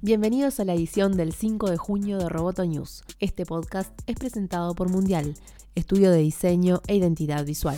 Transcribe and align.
Bienvenidos 0.00 0.60
a 0.60 0.64
la 0.64 0.74
edición 0.74 1.16
del 1.16 1.32
5 1.32 1.70
de 1.70 1.76
junio 1.76 2.18
de 2.18 2.28
Roboto 2.28 2.64
News. 2.64 3.02
Este 3.18 3.44
podcast 3.44 3.90
es 4.06 4.14
presentado 4.14 4.72
por 4.76 4.88
Mundial, 4.88 5.34
estudio 5.74 6.12
de 6.12 6.18
diseño 6.18 6.82
e 6.86 6.94
identidad 6.94 7.44
visual. 7.44 7.76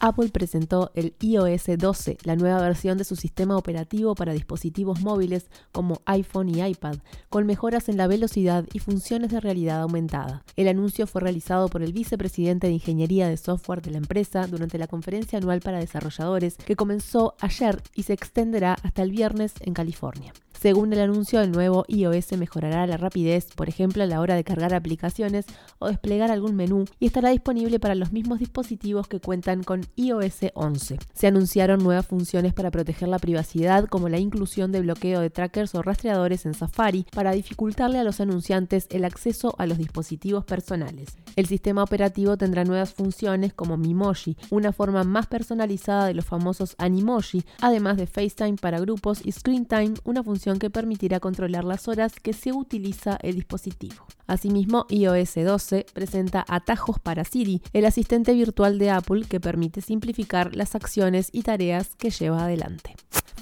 Apple 0.00 0.30
presentó 0.30 0.90
el 0.94 1.14
iOS 1.20 1.66
12, 1.78 2.18
la 2.24 2.34
nueva 2.34 2.60
versión 2.60 2.98
de 2.98 3.04
su 3.04 3.14
sistema 3.14 3.56
operativo 3.56 4.16
para 4.16 4.32
dispositivos 4.32 5.00
móviles 5.00 5.46
como 5.70 6.02
iPhone 6.06 6.48
y 6.48 6.60
iPad, 6.60 6.96
con 7.28 7.46
mejoras 7.46 7.88
en 7.88 7.98
la 7.98 8.08
velocidad 8.08 8.64
y 8.72 8.80
funciones 8.80 9.30
de 9.30 9.38
realidad 9.38 9.82
aumentada. 9.82 10.42
El 10.56 10.66
anuncio 10.66 11.06
fue 11.06 11.20
realizado 11.20 11.68
por 11.68 11.84
el 11.84 11.92
vicepresidente 11.92 12.66
de 12.66 12.72
Ingeniería 12.72 13.28
de 13.28 13.36
Software 13.36 13.80
de 13.80 13.92
la 13.92 13.98
empresa 13.98 14.48
durante 14.48 14.76
la 14.76 14.88
conferencia 14.88 15.38
anual 15.38 15.60
para 15.60 15.78
desarrolladores 15.78 16.56
que 16.56 16.74
comenzó 16.74 17.36
ayer 17.40 17.80
y 17.94 18.02
se 18.02 18.12
extenderá 18.12 18.76
hasta 18.82 19.02
el 19.02 19.12
viernes 19.12 19.54
en 19.60 19.72
California. 19.72 20.32
Según 20.60 20.92
el 20.92 21.00
anuncio, 21.00 21.40
el 21.40 21.52
nuevo 21.52 21.84
iOS 21.88 22.32
mejorará 22.38 22.86
la 22.86 22.96
rapidez, 22.96 23.48
por 23.54 23.68
ejemplo, 23.68 24.02
a 24.02 24.06
la 24.06 24.20
hora 24.20 24.34
de 24.34 24.44
cargar 24.44 24.74
aplicaciones 24.74 25.46
o 25.78 25.88
desplegar 25.88 26.30
algún 26.30 26.56
menú, 26.56 26.86
y 26.98 27.06
estará 27.06 27.30
disponible 27.30 27.78
para 27.78 27.94
los 27.94 28.12
mismos 28.12 28.38
dispositivos 28.38 29.06
que 29.06 29.20
cuentan 29.20 29.62
con 29.62 29.82
iOS 29.96 30.52
11. 30.54 30.98
Se 31.12 31.26
anunciaron 31.26 31.82
nuevas 31.82 32.06
funciones 32.06 32.54
para 32.54 32.70
proteger 32.70 33.08
la 33.08 33.18
privacidad, 33.18 33.86
como 33.86 34.08
la 34.08 34.18
inclusión 34.18 34.72
de 34.72 34.80
bloqueo 34.80 35.20
de 35.20 35.30
trackers 35.30 35.74
o 35.74 35.82
rastreadores 35.82 36.46
en 36.46 36.54
Safari, 36.54 37.06
para 37.12 37.32
dificultarle 37.32 37.98
a 37.98 38.04
los 38.04 38.20
anunciantes 38.20 38.86
el 38.90 39.04
acceso 39.04 39.54
a 39.58 39.66
los 39.66 39.78
dispositivos 39.78 40.44
personales. 40.44 41.16
El 41.36 41.46
sistema 41.46 41.82
operativo 41.82 42.36
tendrá 42.36 42.64
nuevas 42.64 42.94
funciones 42.94 43.52
como 43.52 43.76
Mimoji, 43.76 44.36
una 44.50 44.72
forma 44.72 45.04
más 45.04 45.26
personalizada 45.26 46.06
de 46.06 46.14
los 46.14 46.24
famosos 46.24 46.74
Animoji, 46.78 47.44
además 47.60 47.96
de 47.98 48.06
FaceTime 48.06 48.56
para 48.56 48.80
grupos 48.80 49.20
y 49.24 49.32
ScreenTime, 49.32 49.94
una 50.04 50.22
función 50.22 50.45
que 50.54 50.70
permitirá 50.70 51.20
controlar 51.20 51.64
las 51.64 51.88
horas 51.88 52.14
que 52.20 52.32
se 52.32 52.52
utiliza 52.52 53.18
el 53.22 53.34
dispositivo. 53.34 54.06
Asimismo, 54.26 54.86
iOS 54.88 55.34
12 55.34 55.86
presenta 55.92 56.44
atajos 56.48 56.98
para 57.00 57.24
Siri, 57.24 57.60
el 57.72 57.84
asistente 57.84 58.32
virtual 58.32 58.78
de 58.78 58.90
Apple 58.90 59.24
que 59.28 59.40
permite 59.40 59.80
simplificar 59.80 60.54
las 60.54 60.74
acciones 60.74 61.28
y 61.32 61.42
tareas 61.42 61.94
que 61.96 62.10
lleva 62.10 62.44
adelante. 62.44 62.94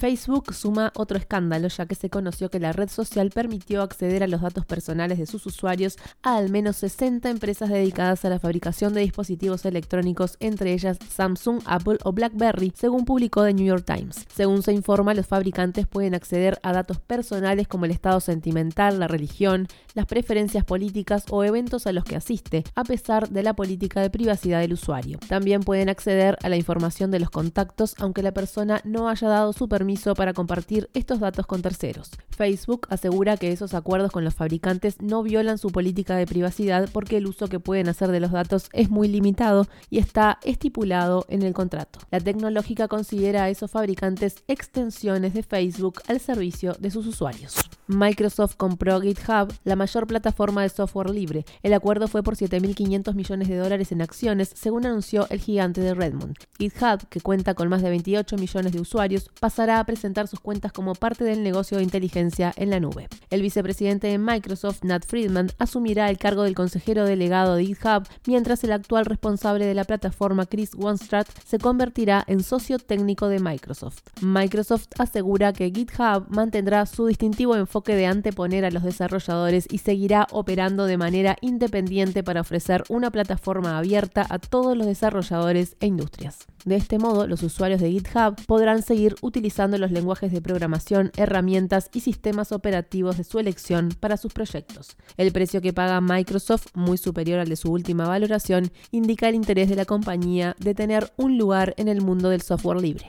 Facebook 0.05 0.52
suma 0.52 0.92
otro 0.97 1.16
escándalo 1.16 1.69
ya 1.69 1.86
que 1.86 1.94
se 1.94 2.10
conoció 2.10 2.50
que 2.50 2.60
la 2.60 2.72
red 2.72 2.91
social 2.91 3.30
permitió 3.30 3.80
acceder 3.80 4.22
a 4.22 4.27
los 4.27 4.42
datos 4.42 4.66
personales 4.66 5.16
de 5.16 5.24
sus 5.24 5.47
usuarios 5.47 5.97
a 6.22 6.36
al 6.36 6.50
menos 6.50 6.77
60 6.77 7.30
empresas 7.30 7.70
dedicadas 7.70 8.22
a 8.27 8.28
la 8.28 8.38
fabricación 8.38 8.92
de 8.92 9.00
dispositivos 9.00 9.64
electrónicos, 9.64 10.36
entre 10.41 10.75
ellas 10.75 10.98
Samsung, 11.08 11.62
Apple 11.64 11.97
o 12.05 12.12
BlackBerry, 12.12 12.75
según 12.77 13.06
publicó 13.06 13.44
The 13.44 13.55
New 13.55 13.64
York 13.64 13.86
Times. 13.86 14.27
Según 14.30 14.62
se 14.62 14.75
informa, 14.75 15.14
los 15.14 15.27
fabricantes 15.27 15.86
pueden 15.86 16.14
acceder 16.14 16.60
a 16.62 16.75
datos 16.75 17.00
personales 17.00 17.66
como 17.66 17.86
el 17.86 17.91
estado 17.91 18.20
sentimental, 18.20 19.00
la 19.00 19.08
religión, 19.08 19.69
las 19.94 20.05
preferencias 20.05 20.64
políticas 20.64 21.25
o 21.30 21.44
eventos 21.44 21.86
a 21.86 21.92
los 21.92 22.05
que 22.05 22.16
asiste, 22.16 22.62
a 22.75 22.84
pesar 22.84 23.30
de 23.30 23.42
la 23.42 23.55
política 23.55 24.02
de 24.02 24.10
privacidad 24.10 24.60
del 24.60 24.75
usuario. 24.75 25.19
También 25.30 25.62
pueden 25.62 25.88
acceder 25.88 26.36
a 26.42 26.50
la 26.50 26.56
información 26.56 27.10
de 27.10 27.20
los 27.20 27.30
contactos 27.30 27.94
aunque 27.98 28.22
la 28.22 28.34
persona 28.34 28.82
no 28.84 29.08
haya 29.08 29.28
dado 29.28 29.55
su 29.55 29.66
permiso 29.66 29.94
para 30.14 30.33
compartir 30.33 30.91
estos 30.92 31.20
datos 31.20 31.47
con 31.47 31.62
terceros. 31.62 32.11
Facebook 32.31 32.87
asegura 32.91 33.37
que 33.37 33.53
esos 33.53 33.75
acuerdos 33.75 34.11
con 34.11 34.25
los 34.25 34.34
fabricantes 34.34 35.00
no 35.00 35.23
violan 35.23 35.59
su 35.59 35.69
política 35.70 36.17
de 36.17 36.27
privacidad 36.27 36.89
porque 36.92 37.19
el 37.19 37.27
uso 37.27 37.48
que 37.48 37.61
pueden 37.61 37.89
hacer 37.89 38.11
de 38.11 38.20
los 38.20 38.33
datos 38.33 38.69
es 38.72 38.91
muy 38.91 39.09
limitado 39.09 39.67
y 39.91 39.98
está 39.98 40.39
estipulado 40.42 41.25
en 41.28 41.42
el 41.42 41.55
contrato. 41.55 42.00
La 42.11 42.20
tecnológica 42.20 42.89
considera 42.89 43.45
a 43.45 43.50
esos 43.50 43.70
fabricantes 43.70 44.42
extensiones 44.48 45.34
de 45.34 45.42
Facebook 45.42 46.03
al 46.09 46.20
servicio 46.20 46.75
de 46.78 46.91
sus 46.91 47.06
usuarios. 47.06 47.55
Microsoft 47.86 48.56
compró 48.56 49.00
GitHub, 49.00 49.52
la 49.64 49.77
mayor 49.77 50.06
plataforma 50.06 50.62
de 50.62 50.68
software 50.68 51.10
libre. 51.10 51.44
El 51.62 51.74
acuerdo 51.74 52.08
fue 52.08 52.22
por 52.22 52.36
7.500 52.36 53.14
millones 53.14 53.48
de 53.48 53.56
dólares 53.56 53.92
en 53.92 54.02
acciones, 54.02 54.52
según 54.54 54.86
anunció 54.86 55.26
el 55.31 55.41
gigante 55.41 55.81
de 55.81 55.94
Redmond. 55.94 56.36
GitHub, 56.59 57.06
que 57.09 57.20
cuenta 57.20 57.54
con 57.54 57.69
más 57.69 57.82
de 57.82 57.91
28 57.91 58.36
millones 58.36 58.72
de 58.72 58.81
usuarios, 58.81 59.31
pasará 59.41 59.81
a 59.81 59.84
presentar 59.84 60.28
sus 60.28 60.41
cuentas 60.41 60.72
como 60.72 60.94
parte 60.94 61.25
del 61.25 61.42
negocio 61.42 61.76
de 61.76 61.84
inteligencia 61.84 62.53
en 62.56 62.70
la 62.70 62.81
nube. 62.81 63.09
El 63.31 63.42
vicepresidente 63.42 64.06
de 64.06 64.19
Microsoft, 64.19 64.82
Nat 64.82 65.04
Friedman, 65.04 65.50
asumirá 65.59 66.09
el 66.09 66.19
cargo 66.19 66.44
del 66.44 66.54
consejero 66.54 67.04
delegado 67.04 67.56
de 67.56 67.66
GitHub, 67.66 68.04
mientras 68.26 68.64
el 68.64 68.72
actual 68.72 69.04
responsable 69.04 69.66
de 69.66 69.75
la 69.75 69.84
plataforma, 69.84 70.47
Chris 70.47 70.75
Wanstrat, 70.75 71.28
se 71.44 71.59
convertirá 71.59 72.25
en 72.26 72.42
socio 72.42 72.78
técnico 72.78 73.28
de 73.28 73.41
Microsoft. 73.41 74.00
Microsoft 74.22 74.88
asegura 74.98 75.53
que 75.53 75.70
GitHub 75.70 76.26
mantendrá 76.28 76.86
su 76.86 77.06
distintivo 77.06 77.56
enfoque 77.74 77.96
de 77.96 78.06
anteponer 78.06 78.64
a 78.64 78.70
los 78.70 78.84
desarrolladores 78.84 79.66
y 79.68 79.78
seguirá 79.78 80.28
operando 80.30 80.86
de 80.86 80.96
manera 80.96 81.36
independiente 81.40 82.22
para 82.22 82.42
ofrecer 82.42 82.84
una 82.88 83.10
plataforma 83.10 83.76
abierta 83.78 84.24
a 84.30 84.38
todos 84.38 84.76
los 84.76 84.86
desarrolladores 84.86 85.76
e 85.80 85.86
industrias. 85.86 86.46
De 86.64 86.76
este 86.76 87.00
modo, 87.00 87.26
los 87.26 87.42
usuarios 87.42 87.80
de 87.80 87.90
GitHub 87.90 88.36
podrán 88.46 88.82
seguir 88.82 89.16
utilizando 89.22 89.76
los 89.76 89.90
lenguajes 89.90 90.30
de 90.30 90.40
programación, 90.40 91.10
herramientas 91.16 91.90
y 91.92 92.00
sistemas 92.00 92.52
operativos 92.52 93.16
de 93.16 93.24
su 93.24 93.40
elección 93.40 93.88
para 93.98 94.18
sus 94.18 94.32
proyectos. 94.32 94.96
El 95.16 95.32
precio 95.32 95.60
que 95.60 95.72
paga 95.72 96.00
Microsoft, 96.00 96.68
muy 96.74 96.96
superior 96.96 97.41
al 97.41 97.48
de 97.48 97.56
su 97.56 97.72
última 97.72 98.06
valoración, 98.06 98.70
indica 98.92 99.28
el 99.28 99.34
interés 99.34 99.68
de 99.68 99.74
la 99.74 99.84
compañía 99.84 100.54
de 100.60 100.76
tener 100.76 101.12
un 101.16 101.38
lugar 101.38 101.74
en 101.76 101.88
el 101.88 102.02
mundo 102.02 102.28
del 102.28 102.42
software 102.42 102.80
libre. 102.80 103.08